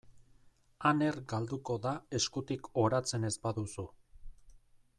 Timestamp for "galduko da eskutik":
1.33-2.71